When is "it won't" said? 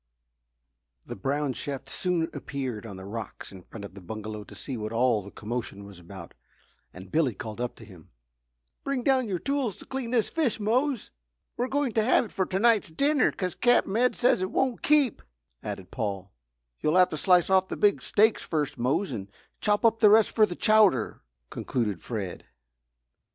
14.41-14.81